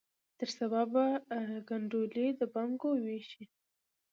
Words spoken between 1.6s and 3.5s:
کنډولي د بنګو ویشي